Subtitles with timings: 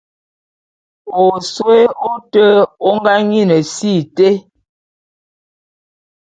[1.23, 2.45] Osôé ôte
[2.89, 4.29] ô ngá nyin si été.